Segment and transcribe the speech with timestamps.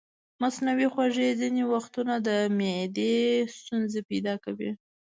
[0.41, 3.15] مصنوعي خوږې ځینې وختونه د معدې
[3.57, 4.71] ستونزې پیدا کوي.